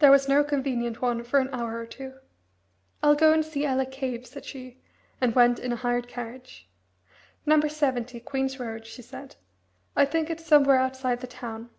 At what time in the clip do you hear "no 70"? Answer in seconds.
7.46-8.20